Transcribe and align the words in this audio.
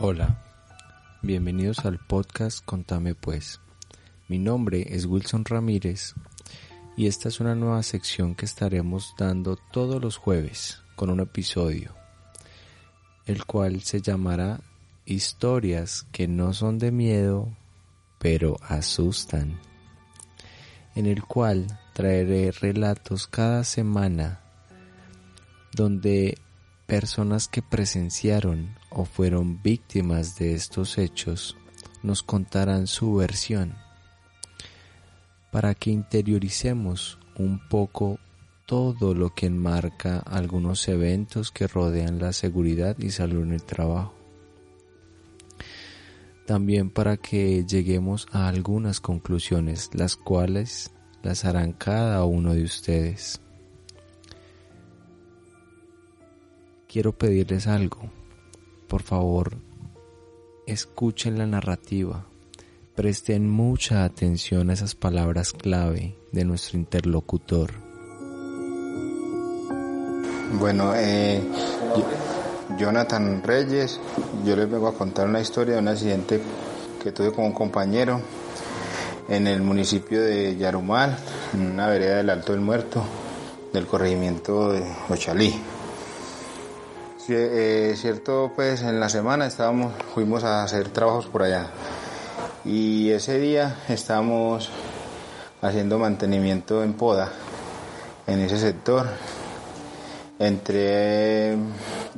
Hola, 0.00 0.38
bienvenidos 1.22 1.80
al 1.84 1.98
podcast 1.98 2.64
Contame 2.64 3.16
pues. 3.16 3.60
Mi 4.28 4.38
nombre 4.38 4.94
es 4.94 5.06
Wilson 5.06 5.44
Ramírez 5.44 6.14
y 6.96 7.08
esta 7.08 7.26
es 7.28 7.40
una 7.40 7.56
nueva 7.56 7.82
sección 7.82 8.36
que 8.36 8.44
estaremos 8.44 9.16
dando 9.18 9.56
todos 9.56 10.00
los 10.00 10.16
jueves 10.16 10.84
con 10.94 11.10
un 11.10 11.18
episodio, 11.18 11.96
el 13.26 13.44
cual 13.44 13.80
se 13.80 14.00
llamará 14.00 14.60
Historias 15.04 16.06
que 16.12 16.28
no 16.28 16.52
son 16.54 16.78
de 16.78 16.92
miedo, 16.92 17.48
pero 18.20 18.56
asustan, 18.62 19.58
en 20.94 21.06
el 21.06 21.24
cual 21.24 21.66
traeré 21.92 22.52
relatos 22.52 23.26
cada 23.26 23.64
semana 23.64 24.42
donde 25.72 26.38
personas 26.88 27.48
que 27.48 27.60
presenciaron 27.60 28.74
o 28.88 29.04
fueron 29.04 29.62
víctimas 29.62 30.38
de 30.38 30.54
estos 30.54 30.96
hechos 30.96 31.54
nos 32.02 32.22
contarán 32.22 32.86
su 32.86 33.14
versión 33.16 33.74
para 35.52 35.74
que 35.74 35.90
interioricemos 35.90 37.18
un 37.36 37.60
poco 37.68 38.18
todo 38.64 39.14
lo 39.14 39.34
que 39.34 39.46
enmarca 39.46 40.20
algunos 40.20 40.88
eventos 40.88 41.50
que 41.50 41.66
rodean 41.66 42.18
la 42.18 42.32
seguridad 42.32 42.96
y 42.98 43.10
salud 43.10 43.42
en 43.42 43.52
el 43.52 43.62
trabajo. 43.64 44.14
También 46.46 46.88
para 46.88 47.18
que 47.18 47.66
lleguemos 47.66 48.26
a 48.32 48.48
algunas 48.48 49.00
conclusiones, 49.00 49.90
las 49.92 50.16
cuales 50.16 50.90
las 51.22 51.44
harán 51.44 51.72
cada 51.72 52.24
uno 52.24 52.54
de 52.54 52.62
ustedes. 52.62 53.42
Quiero 56.88 57.12
pedirles 57.12 57.66
algo. 57.66 58.10
Por 58.88 59.02
favor, 59.02 59.58
escuchen 60.66 61.38
la 61.38 61.46
narrativa 61.46 62.26
Presten 62.98 63.48
mucha 63.48 64.02
atención 64.02 64.70
a 64.70 64.72
esas 64.72 64.96
palabras 64.96 65.52
clave 65.52 66.16
de 66.32 66.44
nuestro 66.44 66.76
interlocutor. 66.76 67.70
Bueno, 70.58 70.94
eh, 70.96 71.40
Jonathan 72.76 73.40
Reyes, 73.44 74.00
yo 74.44 74.56
les 74.56 74.68
vengo 74.68 74.88
a 74.88 74.94
contar 74.94 75.28
una 75.28 75.40
historia 75.40 75.74
de 75.74 75.80
un 75.80 75.86
accidente 75.86 76.40
que 77.00 77.12
tuve 77.12 77.30
con 77.30 77.44
un 77.44 77.52
compañero 77.52 78.20
en 79.28 79.46
el 79.46 79.62
municipio 79.62 80.20
de 80.20 80.56
Yarumal, 80.56 81.16
en 81.54 81.70
una 81.70 81.86
vereda 81.86 82.16
del 82.16 82.30
Alto 82.30 82.50
del 82.50 82.62
Muerto, 82.62 83.04
del 83.72 83.86
corregimiento 83.86 84.72
de 84.72 84.82
Ochalí. 85.08 85.54
Eh, 87.30 87.92
cierto, 87.94 88.52
pues 88.56 88.80
en 88.80 88.98
la 88.98 89.10
semana 89.10 89.46
estábamos, 89.46 89.92
fuimos 90.14 90.44
a 90.44 90.62
hacer 90.62 90.88
trabajos 90.88 91.26
por 91.26 91.42
allá 91.42 91.66
y 92.64 93.10
ese 93.10 93.38
día 93.38 93.76
estamos 93.90 94.70
haciendo 95.60 95.98
mantenimiento 95.98 96.82
en 96.82 96.94
poda 96.94 97.30
en 98.26 98.40
ese 98.40 98.56
sector. 98.56 99.08
Entré 100.38 101.54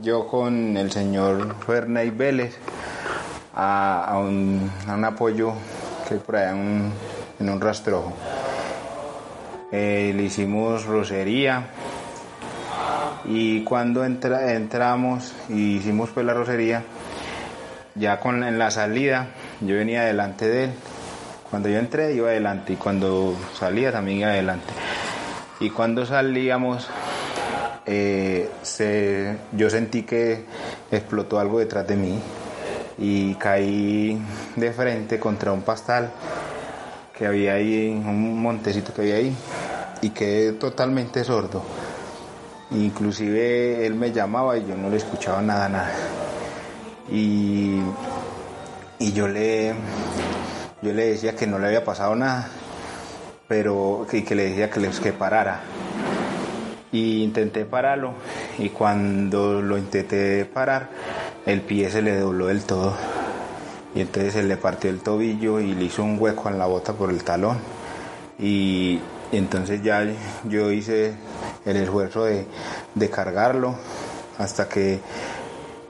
yo 0.00 0.28
con 0.28 0.76
el 0.76 0.92
señor 0.92 1.56
Ferney 1.66 2.10
Vélez 2.10 2.56
a, 3.52 4.16
un, 4.16 4.70
apoyo 5.04 5.54
que 6.06 6.14
hay 6.14 6.20
por 6.20 6.36
allá 6.36 6.52
en 6.52 7.50
un, 7.50 7.60
rastrojo. 7.60 8.12
Eh, 9.72 10.12
le 10.14 10.22
hicimos 10.22 10.84
rosería 10.84 11.66
y 13.24 13.62
cuando 13.64 14.04
entramos 14.04 15.34
y 15.48 15.76
hicimos 15.76 16.10
pues 16.10 16.24
la 16.26 16.34
rosería, 16.34 16.82
ya 17.94 18.20
en 18.24 18.58
la 18.58 18.70
salida 18.70 19.28
yo 19.60 19.76
venía 19.76 20.02
delante 20.02 20.48
de 20.48 20.64
él. 20.64 20.70
Cuando 21.50 21.68
yo 21.68 21.78
entré 21.78 22.14
iba 22.14 22.28
adelante 22.28 22.74
y 22.74 22.76
cuando 22.76 23.36
salía 23.58 23.90
también 23.90 24.18
iba 24.18 24.28
adelante. 24.28 24.72
Y 25.58 25.70
cuando 25.70 26.06
salíamos, 26.06 26.88
eh, 27.84 28.48
yo 29.52 29.68
sentí 29.68 30.04
que 30.04 30.44
explotó 30.90 31.40
algo 31.40 31.58
detrás 31.58 31.86
de 31.86 31.96
mí 31.96 32.18
y 32.98 33.34
caí 33.34 34.20
de 34.56 34.72
frente 34.72 35.18
contra 35.18 35.52
un 35.52 35.62
pastal 35.62 36.10
que 37.16 37.26
había 37.26 37.54
ahí, 37.54 37.88
un 37.88 38.40
montecito 38.40 38.94
que 38.94 39.02
había 39.02 39.16
ahí, 39.16 39.36
y 40.00 40.10
quedé 40.10 40.52
totalmente 40.52 41.22
sordo. 41.24 41.62
Inclusive 42.72 43.86
él 43.86 43.94
me 43.94 44.12
llamaba 44.12 44.56
y 44.56 44.66
yo 44.66 44.76
no 44.76 44.88
le 44.90 44.96
escuchaba 44.96 45.42
nada, 45.42 45.68
nada. 45.68 45.92
Y 47.10 47.80
y 49.00 49.12
yo 49.12 49.26
le, 49.26 49.72
yo 50.82 50.92
le 50.92 51.06
decía 51.06 51.34
que 51.34 51.46
no 51.46 51.58
le 51.58 51.68
había 51.68 51.82
pasado 51.82 52.14
nada, 52.14 52.50
pero 53.48 54.06
que, 54.10 54.22
que 54.22 54.34
le 54.34 54.50
decía 54.50 54.68
que, 54.68 54.90
que 55.02 55.12
parara. 55.14 55.62
Y 56.92 57.22
intenté 57.22 57.64
pararlo 57.64 58.12
y 58.58 58.68
cuando 58.68 59.62
lo 59.62 59.78
intenté 59.78 60.44
parar, 60.44 60.90
el 61.46 61.62
pie 61.62 61.88
se 61.88 62.02
le 62.02 62.18
dobló 62.18 62.48
del 62.48 62.62
todo. 62.64 62.94
Y 63.94 64.02
entonces 64.02 64.34
se 64.34 64.42
le 64.42 64.58
partió 64.58 64.90
el 64.90 65.00
tobillo 65.00 65.60
y 65.60 65.74
le 65.74 65.84
hizo 65.84 66.04
un 66.04 66.20
hueco 66.20 66.50
en 66.50 66.58
la 66.58 66.66
bota 66.66 66.92
por 66.92 67.08
el 67.08 67.24
talón. 67.24 67.56
Y, 68.38 69.00
entonces 69.32 69.82
ya 69.82 70.04
yo 70.44 70.72
hice 70.72 71.14
el 71.64 71.76
esfuerzo 71.76 72.24
de, 72.24 72.46
de 72.94 73.10
cargarlo 73.10 73.74
hasta 74.38 74.68
que 74.68 75.00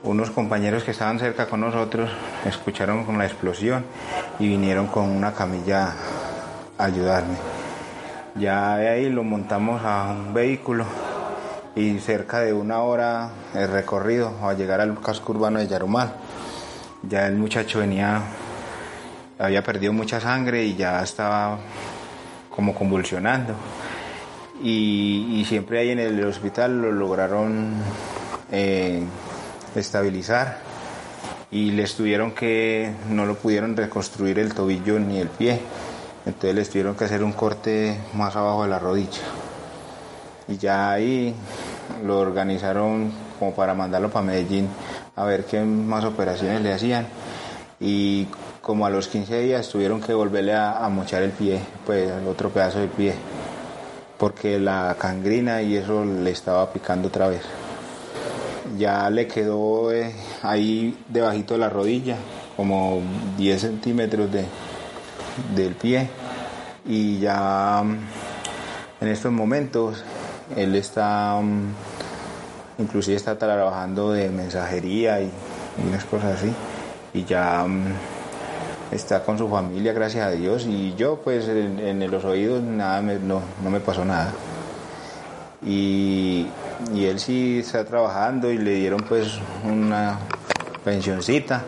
unos 0.03 0.31
compañeros 0.31 0.83
que 0.83 0.91
estaban 0.91 1.19
cerca 1.19 1.45
con 1.45 1.61
nosotros 1.61 2.09
escucharon 2.45 3.05
con 3.05 3.17
la 3.17 3.25
explosión 3.25 3.85
y 4.39 4.47
vinieron 4.47 4.87
con 4.87 5.09
una 5.09 5.33
camilla 5.33 5.93
a 6.77 6.83
ayudarme. 6.83 7.35
Ya 8.35 8.77
de 8.77 8.89
ahí 8.89 9.09
lo 9.09 9.23
montamos 9.23 9.81
a 9.83 10.11
un 10.11 10.33
vehículo 10.33 10.85
y 11.75 11.99
cerca 11.99 12.39
de 12.39 12.53
una 12.53 12.79
hora 12.79 13.29
el 13.53 13.67
recorrido 13.69 14.33
a 14.41 14.53
llegar 14.53 14.81
al 14.81 14.99
casco 14.99 15.33
urbano 15.33 15.59
de 15.59 15.67
Yarumal. 15.67 16.13
Ya 17.03 17.27
el 17.27 17.35
muchacho 17.35 17.79
venía, 17.79 18.21
había 19.37 19.63
perdido 19.63 19.93
mucha 19.93 20.19
sangre 20.19 20.63
y 20.63 20.75
ya 20.75 21.01
estaba 21.01 21.57
como 22.49 22.73
convulsionando. 22.73 23.53
Y, 24.63 25.43
siempre 25.47 25.79
ahí 25.79 25.89
en 25.89 25.99
el 25.99 26.23
hospital 26.23 26.81
lo 26.81 26.91
lograron 26.91 27.73
eh, 28.51 29.03
estabilizar 29.75 30.59
y 31.51 31.71
les 31.71 31.95
tuvieron 31.95 32.31
que, 32.31 32.93
no 33.09 33.25
lo 33.25 33.35
pudieron 33.35 33.75
reconstruir 33.75 34.39
el 34.39 34.53
tobillo 34.53 34.99
ni 34.99 35.19
el 35.19 35.27
pie, 35.27 35.59
entonces 36.25 36.55
les 36.55 36.69
tuvieron 36.69 36.95
que 36.95 37.05
hacer 37.05 37.23
un 37.23 37.33
corte 37.33 37.97
más 38.13 38.35
abajo 38.35 38.63
de 38.63 38.69
la 38.69 38.79
rodilla. 38.79 39.21
Y 40.47 40.57
ya 40.57 40.91
ahí 40.91 41.35
lo 42.05 42.19
organizaron 42.19 43.11
como 43.39 43.53
para 43.53 43.73
mandarlo 43.73 44.09
para 44.09 44.25
Medellín 44.25 44.67
a 45.15 45.25
ver 45.25 45.45
qué 45.45 45.61
más 45.61 46.05
operaciones 46.05 46.61
le 46.61 46.73
hacían. 46.73 47.07
Y 47.79 48.27
como 48.61 48.85
a 48.85 48.89
los 48.89 49.07
15 49.07 49.41
días 49.41 49.67
tuvieron 49.69 49.99
que 49.99 50.13
volverle 50.13 50.53
a, 50.53 50.85
a 50.85 50.89
mochar 50.89 51.23
el 51.23 51.31
pie, 51.31 51.59
pues 51.85 52.11
el 52.11 52.27
otro 52.27 52.49
pedazo 52.49 52.79
del 52.79 52.89
pie, 52.89 53.15
porque 54.21 54.57
la 54.57 54.95
cangrina 54.97 55.61
y 55.61 55.75
eso 55.75 56.05
le 56.05 56.31
estaba 56.31 56.71
picando 56.71 57.09
otra 57.09 57.27
vez 57.27 57.41
ya 58.77 59.09
le 59.09 59.27
quedó 59.27 59.91
eh, 59.91 60.13
ahí 60.43 60.97
debajito 61.07 61.53
de 61.53 61.59
la 61.59 61.69
rodilla, 61.69 62.15
como 62.55 63.01
10 63.37 63.61
centímetros 63.61 64.31
de, 64.31 64.45
del 65.55 65.75
pie. 65.75 66.09
Y 66.85 67.19
ya 67.19 67.81
mm, 67.83 67.97
en 69.01 69.07
estos 69.07 69.31
momentos 69.31 70.03
él 70.55 70.75
está, 70.75 71.39
mm, 71.41 71.73
inclusive 72.79 73.17
está 73.17 73.37
trabajando 73.37 74.11
de 74.11 74.29
mensajería 74.29 75.21
y, 75.21 75.31
unas 75.87 76.03
cosas 76.05 76.39
así. 76.39 76.53
Y 77.13 77.23
ya 77.25 77.63
mm, 77.63 77.93
está 78.91 79.23
con 79.23 79.37
su 79.37 79.47
familia, 79.47 79.93
gracias 79.93 80.27
a 80.27 80.31
Dios. 80.31 80.65
Y 80.67 80.93
yo 80.95 81.21
pues 81.23 81.47
en, 81.47 82.11
los 82.11 82.23
oídos 82.25 82.61
nada, 82.61 83.01
no, 83.01 83.41
no 83.63 83.69
me 83.69 83.79
pasó 83.79 84.05
nada. 84.05 84.33
Y 85.65 86.47
y 86.93 87.05
él 87.05 87.19
sí 87.19 87.59
está 87.59 87.85
trabajando 87.85 88.51
y 88.51 88.57
le 88.57 88.75
dieron 88.75 89.01
pues 89.01 89.39
una 89.63 90.19
pensioncita 90.83 91.63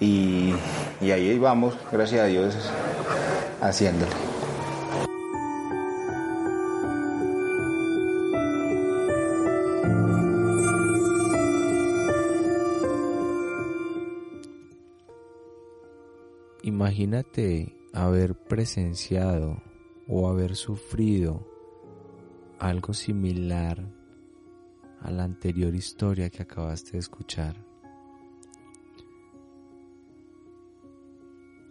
y, 0.00 0.54
y 1.00 1.10
ahí 1.10 1.38
vamos, 1.38 1.74
gracias 1.90 2.22
a 2.22 2.26
Dios, 2.26 2.56
haciéndole. 3.60 4.31
Imagínate 16.82 17.76
haber 17.92 18.34
presenciado 18.34 19.62
o 20.08 20.26
haber 20.26 20.56
sufrido 20.56 21.46
algo 22.58 22.92
similar 22.92 23.88
a 25.00 25.12
la 25.12 25.22
anterior 25.22 25.72
historia 25.76 26.28
que 26.28 26.42
acabaste 26.42 26.94
de 26.94 26.98
escuchar. 26.98 27.64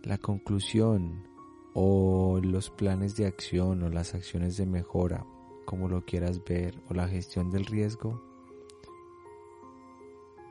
La 0.04 0.18
conclusión 0.18 1.28
o 1.74 2.40
los 2.42 2.70
planes 2.70 3.18
de 3.18 3.26
acción 3.26 3.84
o 3.84 3.90
las 3.90 4.16
acciones 4.16 4.56
de 4.56 4.66
mejora, 4.66 5.26
como 5.66 5.90
lo 5.90 6.06
quieras 6.06 6.42
ver, 6.46 6.82
o 6.88 6.94
la 6.94 7.10
gestión 7.10 7.52
del 7.52 7.66
riesgo, 7.66 8.24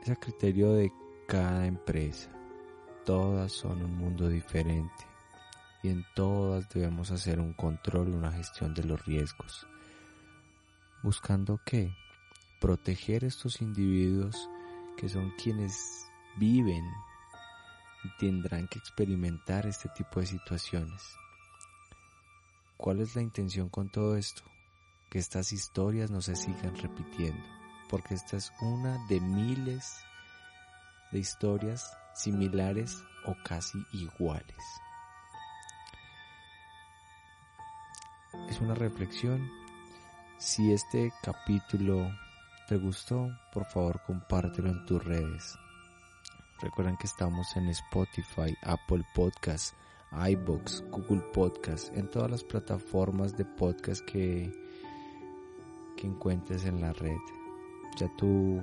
es 0.03 0.09
a 0.11 0.15
criterio 0.17 0.73
de 0.73 0.93
cada 1.25 1.65
empresa. 1.65 2.40
Todas 3.05 3.51
son 3.51 3.81
un 3.81 3.97
mundo 3.97 4.29
diferente 4.29 5.07
y 5.81 5.89
en 5.89 6.05
todas 6.13 6.69
debemos 6.69 7.09
hacer 7.09 7.39
un 7.39 7.53
control, 7.53 8.09
una 8.09 8.31
gestión 8.31 8.75
de 8.75 8.83
los 8.83 9.03
riesgos. 9.05 9.65
Buscando 11.01 11.59
qué? 11.65 11.95
Proteger 12.59 13.23
estos 13.23 13.61
individuos 13.61 14.47
que 14.97 15.09
son 15.09 15.31
quienes 15.31 16.05
viven 16.37 16.85
y 18.03 18.17
tendrán 18.19 18.67
que 18.67 18.77
experimentar 18.77 19.65
este 19.65 19.89
tipo 19.89 20.19
de 20.19 20.27
situaciones. 20.27 21.01
¿Cuál 22.77 23.01
es 23.01 23.15
la 23.15 23.23
intención 23.23 23.69
con 23.69 23.89
todo 23.89 24.15
esto? 24.15 24.43
Que 25.09 25.17
estas 25.17 25.53
historias 25.53 26.11
no 26.11 26.21
se 26.21 26.35
sigan 26.35 26.75
repitiendo, 26.75 27.43
porque 27.89 28.13
esta 28.13 28.37
es 28.37 28.53
una 28.61 29.03
de 29.07 29.19
miles 29.19 29.97
de 31.11 31.19
historias 31.19 31.97
similares 32.13 33.03
o 33.25 33.35
casi 33.43 33.77
iguales. 33.93 34.81
Es 38.49 38.59
una 38.61 38.75
reflexión. 38.75 39.49
Si 40.37 40.71
este 40.71 41.13
capítulo 41.21 42.09
te 42.67 42.77
gustó, 42.77 43.29
por 43.53 43.65
favor 43.65 44.01
compártelo 44.05 44.69
en 44.69 44.85
tus 44.85 45.03
redes. 45.03 45.57
Recuerden 46.61 46.97
que 46.97 47.07
estamos 47.07 47.55
en 47.55 47.69
Spotify, 47.69 48.55
Apple 48.63 49.03
Podcasts, 49.13 49.75
iBooks, 50.11 50.83
Google 50.89 51.21
Podcasts, 51.33 51.91
en 51.95 52.09
todas 52.09 52.29
las 52.29 52.43
plataformas 52.43 53.35
de 53.35 53.45
podcast 53.45 54.01
que, 54.05 54.51
que 55.97 56.07
encuentres 56.07 56.65
en 56.65 56.81
la 56.81 56.93
red. 56.93 57.17
Ya 57.97 58.09
tú 58.15 58.61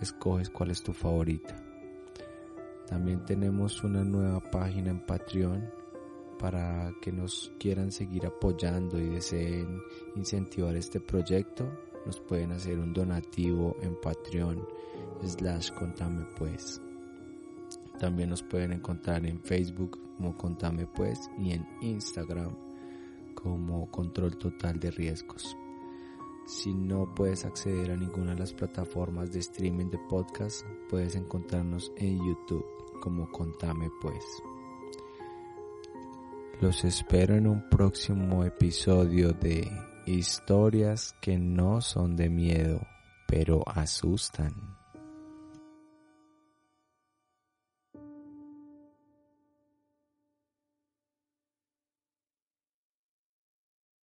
escoges 0.00 0.50
cuál 0.50 0.70
es 0.70 0.82
tu 0.82 0.92
favorita. 0.92 1.71
También 2.92 3.24
tenemos 3.24 3.82
una 3.84 4.04
nueva 4.04 4.38
página 4.38 4.90
en 4.90 5.00
Patreon 5.00 5.66
para 6.38 6.92
que 7.00 7.10
nos 7.10 7.50
quieran 7.58 7.90
seguir 7.90 8.26
apoyando 8.26 9.00
y 9.00 9.08
deseen 9.08 9.80
incentivar 10.14 10.76
este 10.76 11.00
proyecto. 11.00 11.72
Nos 12.04 12.20
pueden 12.20 12.52
hacer 12.52 12.78
un 12.78 12.92
donativo 12.92 13.78
en 13.80 13.98
Patreon 13.98 14.68
slash 15.24 15.70
contame 15.72 16.26
pues. 16.36 16.82
También 17.98 18.28
nos 18.28 18.42
pueden 18.42 18.74
encontrar 18.74 19.24
en 19.24 19.40
Facebook 19.40 19.98
como 20.18 20.36
Contame 20.36 20.86
Pues 20.86 21.18
y 21.38 21.52
en 21.52 21.66
Instagram 21.80 22.54
como 23.34 23.90
Control 23.90 24.36
Total 24.36 24.78
de 24.78 24.90
Riesgos. 24.90 25.56
Si 26.52 26.74
no 26.74 27.14
puedes 27.14 27.46
acceder 27.46 27.90
a 27.92 27.96
ninguna 27.96 28.34
de 28.34 28.40
las 28.40 28.52
plataformas 28.52 29.32
de 29.32 29.38
streaming 29.38 29.86
de 29.86 29.98
podcast, 30.10 30.66
puedes 30.90 31.14
encontrarnos 31.16 31.90
en 31.96 32.18
YouTube 32.18 32.66
como 33.00 33.32
Contame 33.32 33.90
Pues. 34.02 34.22
Los 36.60 36.84
espero 36.84 37.36
en 37.36 37.46
un 37.46 37.70
próximo 37.70 38.44
episodio 38.44 39.32
de 39.32 39.66
Historias 40.04 41.16
que 41.22 41.38
no 41.38 41.80
son 41.80 42.16
de 42.16 42.28
miedo, 42.28 42.86
pero 43.26 43.62
asustan. 43.66 44.81